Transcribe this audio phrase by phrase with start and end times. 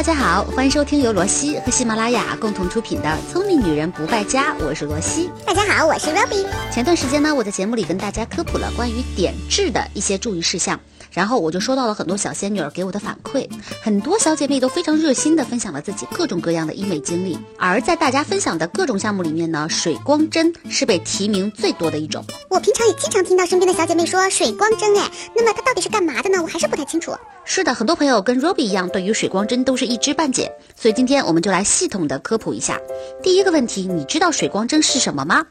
[0.00, 5.28] 大家好，欢迎收听由罗西和喜马拉雅共同出品的《聪明女人不败家》，我是罗西。
[5.44, 6.46] 大家好，我是 Roby。
[6.72, 10.80] 前段时间呢，我在节目里跟大家科普了关于点痣的一些注意事项。
[11.10, 13.48] 然后我就收到了很多小仙女儿给我的反馈，
[13.82, 17.38] 很多小姐妹都非常热心的分享了自己各种各样的医美经历。
[17.58, 22.24] 而在大家分享的各种项目里面呢，水光针是被提名最多的一种。
[22.48, 26.40] 我平常也经常听到身边的小姐妹说水光针，哎，那么它到底是干嘛的呢？
[26.42, 27.12] 我还是不太清楚。
[27.44, 32.78] 是的，很多朋友跟 Roby 一样，对于水光针都是一知半解，所以今天我们就来系统的科普一下。
[33.22, 35.44] 第一个问题，你知道水光针是什么吗？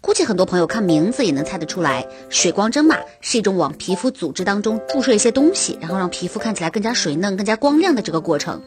[0.00, 8.60] 估计很多朋友看名字也能猜得出来，水光针嘛是一种往皮肤组织当中注射一些东西，然后让皮肤看起来更加水嫩、更加光亮的这个过程。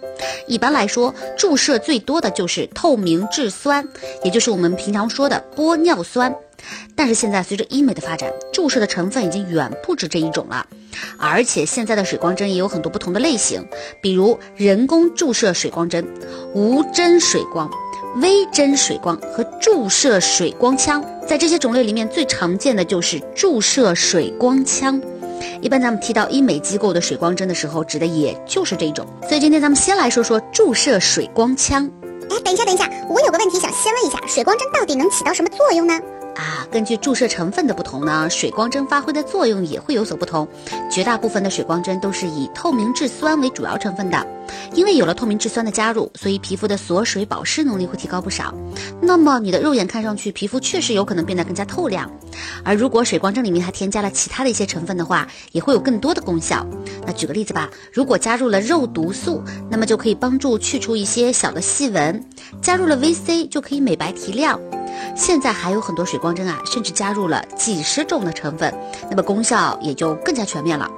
[0.48, 3.88] 一般来说，注射最多的就是透明质酸，
[4.24, 6.36] 也就是我们平常说的玻尿酸。
[6.96, 10.66] 但是现在随着医美的发展，注射的成分已经远不止这一种了，
[11.18, 13.68] 而且现在的水光针也有很多不同的类型，
[14.02, 16.08] 比如人工注射水光针、
[16.54, 17.70] 无针水光。
[18.22, 25.02] 微针水光和注射水光枪，在这些种类里面最常见的就是注射水光枪。
[25.62, 29.06] 一般咱们提到医美机构的水光针的时候，指的也就是这种。
[29.28, 31.90] 所以今天咱们先来说说注射水光枪。
[32.30, 36.00] 哎，等一下，等一下，我有个问题想先问一下，水光针到底能起到什么作用呢？
[36.36, 40.48] 啊，根据注射成分的不同呢，水光针发挥的作用也会有所不同。
[40.90, 44.26] 绝大部分的水光针都是以透明质酸为主要成分的，
[44.74, 48.54] 因为有了透明质酸的加入，所以皮肤的锁水保湿能力会提高不少。
[49.00, 52.10] 那么你的肉眼看上去，皮肤确实有可能变得更加透亮。
[52.64, 56.66] 而如果水光针里面还添加了其他的一些成分的话，也会有更多的功效。
[57.06, 62.16] 那举个例子吧，如果加入了肉毒素，那么就可以帮助去除一些小的细纹；
[62.62, 64.60] 加入了 VC 就可以美白提亮。
[65.16, 68.74] 现在还有很多水光针啊，甚至加入了几十种的成分，
[69.10, 70.90] 那么功效也就更加全面了。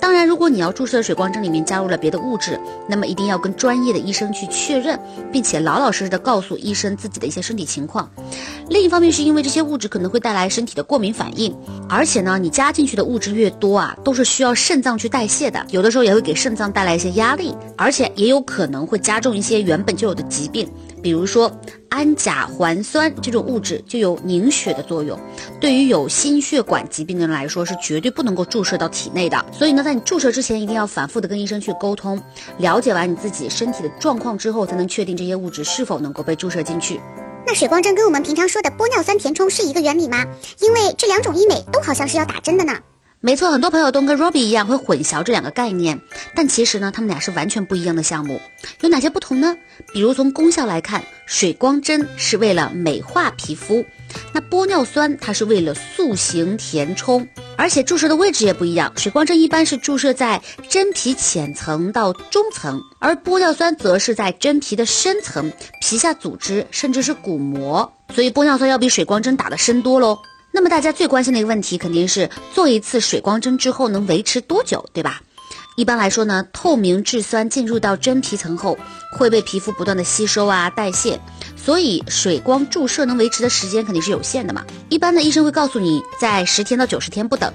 [0.00, 4.98] 当然，如果你要注射水光针里面加入了别的物质，那么一定要跟专业的医生去确认，
[5.30, 8.08] 并且老老实实的告诉医生自己的一些身体情况。
[8.70, 11.54] 另一方面，是因为这些物质可能会带来身体的过敏反应，
[11.86, 20.66] 而且呢，你加进去的物质越多啊，都是需要肾脏去代谢的，有的时候也会给肾脏带来一些压力，而且也有可能会加重一些原本就有的疾病。
[21.02, 21.50] 比如说，
[21.90, 25.18] 氨甲环酸这种物质就有凝血的作用，
[25.60, 29.44] 对于有心血管疾病的人来说是绝对不能够注射到体内的。
[29.52, 32.20] 所以呢，在你注射之前，一定要反复的跟医生去沟通，
[32.58, 37.00] 了解完你自己身体的状况之后，才能确定这些物质是否能够被注射进去。
[37.46, 40.26] 那水光针跟我们平常说的玻尿酸填充是一个原理吗？
[40.60, 42.78] 因为这两种医美都好像是要打针的呢。
[43.20, 46.00] 没错，很多朋友都跟 Robbie 一样会混淆这两个概念，
[46.36, 48.40] 但其实呢，他们俩是完全不一样的项目。
[48.80, 49.56] 有哪些不同呢？
[49.92, 53.84] 比如从功效来看，水光针是为了美化皮肤，
[54.32, 57.26] 那玻尿酸它是为了塑形填充，
[57.56, 58.92] 而且注射的位置也不一样。
[58.96, 70.20] 水光针一般是注射在真皮浅层到中层，而玻尿酸则是在真皮的深层、皮下组织甚至是骨膜，所以玻尿酸要比水光针打的深多喽。
[70.52, 75.20] 那么大家最关心的一个问题，肯定是做一次水光针之后能维持多久，对吧？
[75.76, 78.76] 一般来说呢，透明质酸进入到真皮层后，
[79.16, 81.20] 会被皮肤不断的吸收啊代谢，
[81.56, 84.66] 所以水光注射能维持的时间肯定是有限的嘛。
[84.88, 87.52] 一般的医生会告诉你，在十天到九十天不等，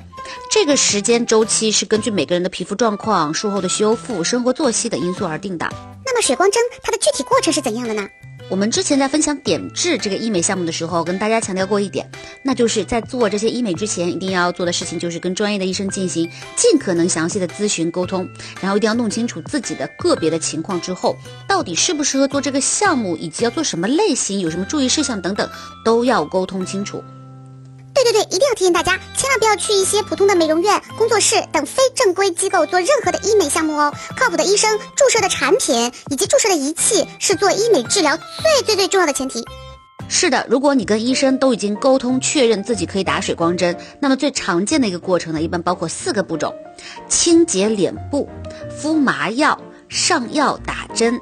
[0.50, 5.68] 这个时间周期是根据每个人的皮肤状况、术后的修复、生活作息等因素而定的。
[6.06, 8.08] 那么水光针它的具体过程是怎样的呢？
[8.50, 12.08] 我们之前在分享点痣这个医美项目的时候，跟大家强调过一点，
[12.44, 18.30] 那就是在做这些医美之前，一定要做的事情就是跟专业的医生进行尽可能详细的咨询沟通，
[18.62, 21.16] 然后一定要弄清楚自己的个别的情况之后，
[21.48, 25.50] 到底适不适合做这个项目，以及要做什么类型，有什么注意事项等等，
[25.84, 27.04] 都要沟通清楚。
[28.04, 33.94] 对对对，一定要提醒大家，千万不要去一些普通的美容院、工作室等非正规机构做任何的医美项目哦。
[34.18, 39.44] 靠谱的医生、注射的产品以及注射的仪器是做医美治疗最最最重要的前提。
[40.10, 46.54] 是的，如果你跟医生都已经沟通确认自己可以打水光针，那么最常见的一个过程呢，一般包括四个步骤：
[47.08, 48.28] 清洁脸部、
[48.70, 51.18] 敷麻药、上药打针、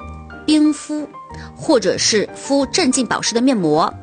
[0.48, 1.08] 冰敷，
[1.56, 3.94] 或者是敷镇静保湿的面膜。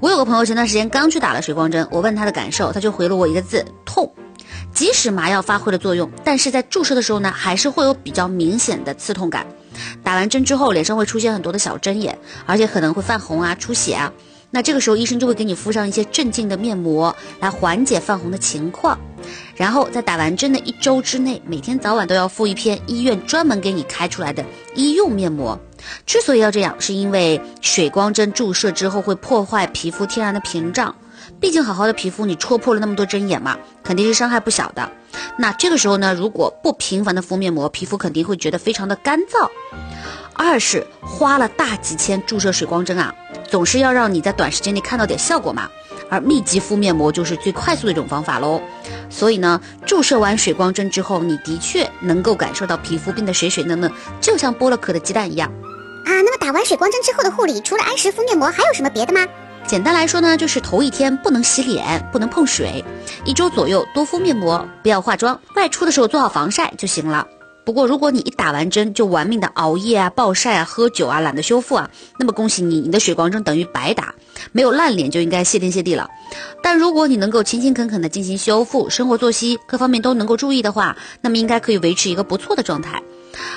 [0.00, 4.12] 我有个朋友前段时间刚去打了水光针，我问他的感受，他就回了我一个字：痛。
[4.72, 9.44] 即使麻药发挥了作用，但是在注射的时候呢，还是会有比较明显的刺痛感。
[10.04, 12.16] 打完针之后，脸上会出现很多的小针眼，
[12.46, 14.12] 而且可能会泛红啊、出血啊。
[14.50, 18.96] 那这个时候，医生就会给你敷上一些镇静的面膜，来缓解泛红的情况。
[19.56, 24.44] 然后在打完针的一周之内，每天早晚都要敷一片医院专门给你开出来的
[24.76, 25.58] 医用面膜。
[26.06, 30.94] 之所以要这样，是因为水光针注射之后会破坏皮肤天然的屏障。
[31.40, 34.90] 毕竟好好的皮肤，你戳破了那么多针眼嘛，肯定是伤害不小的。
[35.38, 39.48] 那这个时候呢，如果不频繁的敷面膜，皮肤肯定会觉得非常的干燥。
[40.32, 43.14] 二是花了大几千注射水光针啊，
[43.48, 45.68] 总是要让你在短时间内看到点效果嘛。
[46.10, 48.60] 而密集敷面膜就是最快速的一种方法喽。
[49.10, 53.90] 所以呢，注射完水光针之后，你的确能够感受到皮肤变得水水嫩嫩，
[54.20, 55.50] 就像剥了壳的鸡蛋一样。
[56.04, 59.26] 啊，那么打完水光针之后的护理，除了按时敷面膜，还有什么别的吗？
[59.66, 62.82] 简单来说呢，就是头一天不能洗脸，不能碰水，
[63.26, 67.26] 一周左右多敷面膜，不要化妆，外出的时候做好防晒就行了。
[67.66, 74.14] 不过，如果你一打完针就玩命的熬夜啊、暴晒啊、喝酒啊、懒得修复啊，那么恭喜你，你的水光针等于白打，
[74.52, 76.08] 没有烂脸就应该谢天谢地了。
[76.62, 83.02] 但如果你能够勤勤恳恳的进行修复，生活作息各方面都能够注意的话，那么应该可以维持一个不错的状态。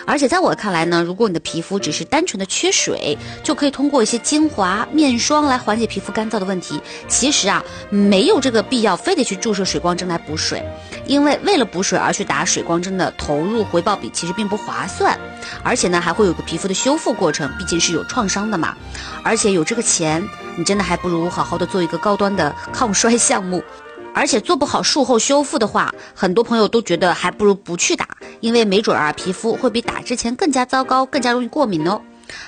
[0.06, 6.82] 而且在我看来呢，如果你的皮肤只是单纯的缺水，就可以通过一些精华、面霜来缓解皮肤干燥的问题。
[7.08, 10.64] 其实啊，没有这个必要，非得去注射水光针来补水，
[11.06, 15.18] 因为为了补水而去打水光针的投入回报比其实并不划算，
[15.64, 18.76] 而且呢还会有个皮肤的修复过程，毕竟是有创伤的嘛。
[19.24, 20.28] 而且有这个钱，
[20.58, 23.64] 你真的还不如好好的做一个高端的抗衰项目。
[24.14, 28.08] 而且做不好术后修复的话，很多朋友都觉得还不如不去打，
[28.40, 32.02] 因为没准儿啊皮肤会比打之前更加糟糕，更加容易过敏哦。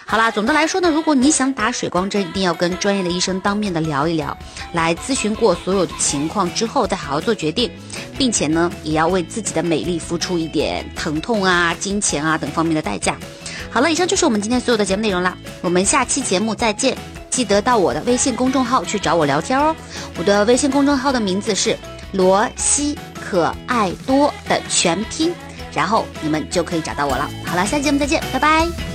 [0.05, 4.37] 好啦，总的来说呢，如果你想打水光针，一定要跟专业的医生当面的聊一聊，
[4.71, 7.69] 来咨询过所有的情况之后再好好做决定，
[8.17, 13.17] 并且呢，也要为自己的美丽付出一点疼痛啊、金钱啊等方面的代价。
[13.69, 16.97] 好了，以上就是我们今天所有的节目内容啦，我们下期节目再见。
[17.33, 19.75] 记得到我的微信公众号去找我聊天哦，
[20.19, 21.75] 我的微信公众号的名字是
[22.11, 25.33] 罗西可爱多的全拼，
[25.73, 27.27] 然后你们就可以找到我了。
[27.43, 28.92] 好了，下期节目再见，拜拜。